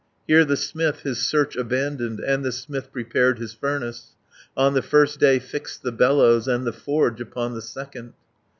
[0.27, 4.15] Here the smith his search abandoned, And the smith prepared his furnace,
[4.57, 8.13] On the first day fixed the bellows, And the forge upon the second.